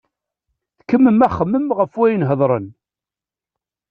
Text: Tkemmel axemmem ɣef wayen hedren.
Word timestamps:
Tkemmel 0.79 1.25
axemmem 1.27 1.67
ɣef 1.77 1.93
wayen 1.97 2.27
hedren. 2.29 2.67